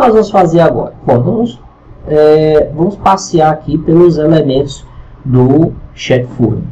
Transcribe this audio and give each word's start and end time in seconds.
nós 0.00 0.12
vamos 0.12 0.30
fazer 0.30 0.60
agora? 0.60 0.94
Bom, 1.06 1.22
vamos, 1.22 1.60
é, 2.08 2.70
vamos 2.74 2.96
passear 2.96 3.52
aqui 3.52 3.76
pelos 3.76 4.16
elementos 4.16 4.86
do 5.22 5.74
chat 5.94 6.26
furry. 6.26 6.62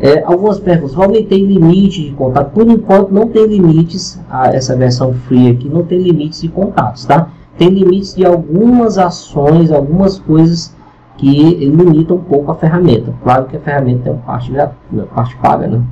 É, 0.00 0.22
algumas 0.22 0.58
perguntas. 0.58 0.96
Alguém 0.96 1.26
tem 1.26 1.44
limite 1.44 2.08
de 2.08 2.12
contato? 2.12 2.50
Por 2.52 2.66
enquanto 2.66 3.10
não 3.10 3.28
tem 3.28 3.46
limites. 3.46 4.18
A, 4.30 4.48
essa 4.48 4.74
versão 4.74 5.12
free 5.12 5.50
aqui 5.50 5.68
não 5.68 5.84
tem 5.84 5.98
limites 5.98 6.40
de 6.40 6.48
contatos, 6.48 7.04
tá? 7.04 7.28
Tem 7.58 7.68
limites 7.68 8.14
de 8.14 8.24
algumas 8.24 8.96
ações, 8.96 9.70
algumas 9.70 10.18
coisas 10.18 10.74
que 11.18 11.56
limitam 11.56 12.16
um 12.16 12.20
pouco 12.20 12.50
a 12.50 12.54
ferramenta. 12.54 13.12
Claro 13.22 13.46
que 13.46 13.56
a 13.56 13.60
ferramenta 13.60 14.04
tem 14.04 14.12
uma 14.12 14.22
parte, 14.22 14.52
uma 14.90 15.02
parte 15.04 15.36
paga, 15.36 15.66
né? 15.66 15.82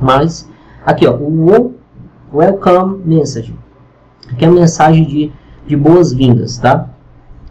Mas 0.00 0.48
aqui, 0.86 1.06
ó, 1.08 1.14
o 1.14 1.72
welcome 2.32 3.00
message, 3.04 3.52
que 4.38 4.44
é 4.44 4.48
a 4.48 4.50
mensagem 4.50 5.04
de, 5.04 5.32
de 5.66 5.76
boas-vindas, 5.76 6.58
tá? 6.58 6.88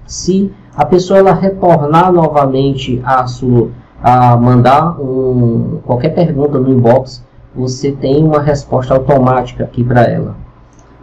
Se 0.06 0.52
a 0.76 0.86
pessoa 0.86 1.20
ela 1.20 1.34
retornar 1.34 2.12
novamente 2.12 3.02
a 3.04 3.26
sua 3.28 3.70
a 4.02 4.38
mandar 4.38 5.00
um, 5.00 5.82
qualquer 5.86 6.16
pergunta 6.16 6.58
no 6.58 6.72
inbox, 6.72 7.22
você 7.54 7.92
tem 7.92 8.24
uma 8.24 8.42
resposta 8.42 8.94
automática 8.94 9.66
aqui 9.66 9.84
para 9.84 10.04
ela, 10.04 10.36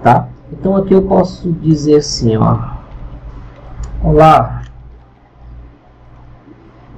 tá? 0.03 0.29
Então 0.51 0.77
aqui 0.77 0.95
eu 0.95 1.03
posso 1.03 1.53
dizer 1.53 1.97
assim, 1.97 2.37
ó, 2.37 2.57
olá, 4.03 4.63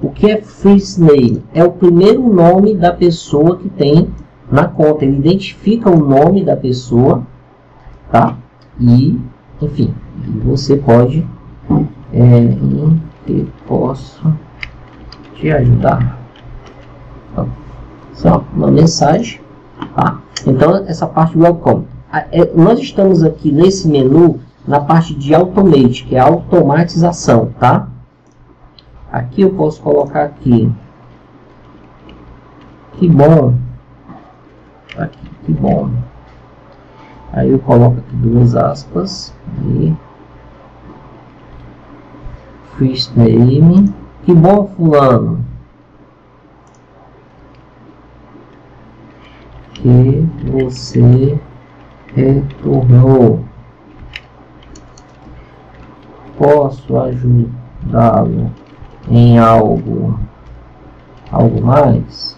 o 0.01 0.09
que 0.09 0.31
é 0.31 0.41
first 0.41 0.97
name? 0.97 1.43
É 1.53 1.63
o 1.63 1.71
primeiro 1.71 2.21
nome 2.33 2.75
da 2.75 2.93
pessoa 2.93 3.57
que 3.57 3.67
tem 3.67 4.09
na 4.49 4.65
conta. 4.65 5.03
Ele 5.03 5.17
identifica 5.17 5.89
o 5.89 5.99
nome 5.99 6.43
da 6.45 6.55
pessoa, 6.55 7.23
tá? 8.09 8.37
E, 8.79 9.19
enfim, 9.61 9.93
você 10.43 10.77
pode 10.77 11.27
é, 12.13 12.55
que 13.25 13.47
posso 13.67 14.33
te 15.35 15.51
ajudar. 15.51 16.17
Só 18.13 18.43
uma 18.53 18.69
mensagem, 18.69 19.39
tá? 19.95 20.19
Então, 20.45 20.75
essa 20.87 21.07
parte 21.07 21.37
do 21.37 21.43
welcome. 21.43 21.85
É, 22.11 22.51
nós 22.53 22.79
estamos 22.79 23.23
aqui 23.23 23.51
nesse 23.51 23.87
menu 23.87 24.39
na 24.67 24.79
parte 24.79 25.15
de 25.15 25.33
automate, 25.33 26.05
que 26.05 26.15
é 26.15 26.19
automatização, 26.19 27.51
tá? 27.59 27.87
Aqui 29.11 29.41
eu 29.41 29.51
posso 29.51 29.81
colocar 29.81 30.23
aqui. 30.23 30.71
Que 32.93 33.07
bom. 33.07 33.55
Aqui, 34.97 35.29
que 35.45 35.53
bom. 35.53 35.89
Aí 37.39 37.51
eu 37.51 37.59
coloco 37.59 37.99
aqui 37.99 38.15
duas 38.17 38.53
aspas 38.53 39.33
e 39.63 39.95
first 42.77 43.15
name. 43.15 43.93
Que 44.25 44.33
bom 44.33 44.67
fulano. 44.75 45.39
Que 49.75 50.27
você 50.51 51.39
retornou. 52.13 53.45
Posso 56.37 56.99
ajudá-lo 56.99 58.51
em 59.09 59.39
algo, 59.39 60.19
algo 61.31 61.65
mais? 61.65 62.37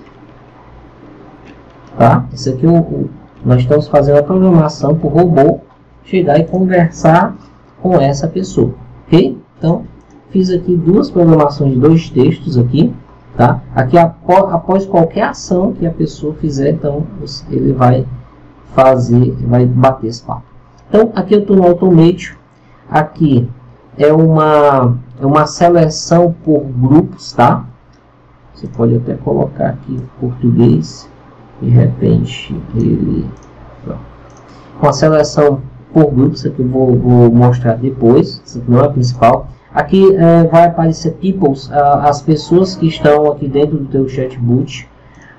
Tá? 1.97 2.23
Isso 2.31 2.51
aqui 2.51 2.67
o, 2.67 2.77
o, 2.77 3.20
nós 3.45 3.61
estamos 3.61 3.87
fazendo 3.87 4.19
a 4.19 4.23
programação 4.23 4.95
para 4.95 5.07
o 5.07 5.09
robô 5.09 5.59
chegar 6.03 6.39
e 6.39 6.45
conversar 6.45 7.35
com 7.81 7.99
essa 7.99 8.27
pessoa, 8.27 8.73
ok? 9.07 9.37
Então, 9.57 9.83
fiz 10.29 10.49
aqui 10.49 10.75
duas 10.75 11.09
programações 11.09 11.73
de 11.73 11.79
dois 11.79 12.09
textos 12.09 12.57
aqui, 12.57 12.93
tá? 13.35 13.61
Aqui 13.75 13.97
após, 13.97 14.53
após 14.53 14.85
qualquer 14.85 15.23
ação 15.23 15.73
que 15.73 15.85
a 15.85 15.91
pessoa 15.91 16.33
fizer, 16.35 16.71
então 16.71 17.05
ele 17.49 17.73
vai 17.73 18.05
fazer, 18.73 19.35
vai 19.47 19.65
bater 19.65 20.07
esse 20.07 20.23
papo. 20.23 20.43
Então, 20.89 21.11
aqui 21.15 21.35
eu 21.35 21.39
estou 21.39 21.55
no 21.55 21.63
Automate. 21.63 22.37
Aqui 22.89 23.49
é 23.97 24.11
uma, 24.11 24.97
é 25.19 25.25
uma 25.25 25.45
seleção 25.45 26.35
por 26.43 26.61
grupos, 26.63 27.31
tá? 27.31 27.65
Você 28.53 28.67
pode 28.67 28.95
até 28.95 29.15
colocar 29.15 29.69
aqui 29.69 29.99
português. 30.19 31.09
De 31.61 31.69
repente, 31.69 32.55
ele... 32.75 33.25
Uma 34.81 34.93
seleção 34.93 35.61
por 35.93 36.11
grupos, 36.11 36.45
aqui 36.45 36.61
eu 36.61 36.67
vou, 36.67 36.95
vou 36.95 37.31
mostrar 37.31 37.75
depois. 37.75 38.41
Isso 38.45 38.63
não 38.67 38.81
é 38.81 38.85
a 38.85 38.89
principal. 38.89 39.47
Aqui 39.73 40.15
é, 40.15 40.43
vai 40.45 40.65
aparecer 40.65 41.13
peoples, 41.13 41.71
as 41.71 42.21
pessoas 42.21 42.75
que 42.75 42.87
estão 42.87 43.31
aqui 43.31 43.47
dentro 43.47 43.77
do 43.77 43.85
teu 43.85 44.07
chatbot. 44.09 44.89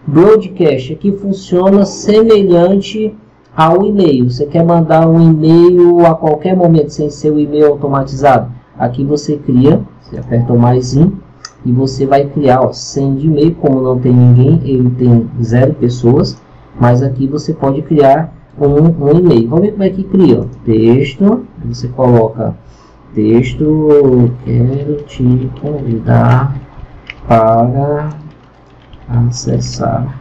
Broadcast, 0.07 0.93
aqui 0.93 1.13
funciona 1.13 1.85
semelhante 1.85 3.15
ao 3.57 3.85
e-mail. 3.85 4.31
Você 4.31 4.47
quer 4.47 4.65
mandar 4.65 5.07
um 5.09 5.21
e-mail 5.21 6.07
a 6.07 6.15
qualquer 6.15 6.57
momento 6.57 6.91
sem 6.91 7.11
ser 7.11 7.31
o 7.31 7.39
e-mail 7.39 7.69
automatizado? 7.69 8.51
Aqui 8.79 9.05
você 9.05 9.37
cria, 9.37 9.83
você 10.01 10.19
aperta 10.19 10.53
o 10.53 10.59
mais 10.59 10.97
em 10.97 11.13
e 11.65 11.73
você 11.73 12.07
vai 12.07 12.27
criar, 12.27 12.61
ó, 12.63 12.73
send 12.73 13.25
e-mail, 13.25 13.55
como 13.55 13.81
não 13.81 13.99
tem 13.99 14.13
ninguém, 14.13 14.61
ele 14.65 14.91
tem 14.91 15.31
zero 15.43 15.75
pessoas, 15.75 16.37
mas 16.81 17.03
aqui 17.03 17.27
você 17.27 17.53
pode 17.53 17.83
criar 17.83 18.33
um, 18.59 19.05
um 19.05 19.19
e-mail. 19.19 19.49
Vamos 19.49 19.67
ver 19.67 19.73
como 19.73 19.85
é 19.85 19.91
que 19.91 20.03
cria, 20.05 20.45
texto, 20.65 21.45
você 21.65 21.89
coloca 21.89 22.55
texto, 23.15 24.33
quero 24.45 25.03
te 25.03 25.51
convidar 25.61 26.57
para 27.27 28.09
acessar 29.09 30.19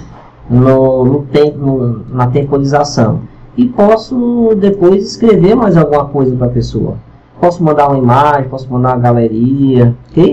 no, 0.48 1.04
no 1.04 1.22
tempo, 1.22 2.00
na 2.10 2.26
temporização. 2.26 3.20
E 3.56 3.66
posso 3.66 4.54
depois 4.60 5.04
escrever 5.06 5.54
mais 5.54 5.76
alguma 5.76 6.04
coisa 6.04 6.36
para 6.36 6.48
a 6.48 6.50
pessoa. 6.50 6.96
Posso 7.40 7.64
mandar 7.64 7.88
uma 7.88 7.98
imagem, 7.98 8.50
posso 8.50 8.70
mandar 8.70 8.90
uma 8.90 9.02
galeria, 9.02 9.96
ok? 10.10 10.28